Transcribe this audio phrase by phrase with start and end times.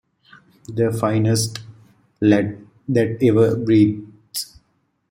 [0.67, 1.59] The finest
[2.21, 2.57] lad
[2.89, 4.47] that ever breathed!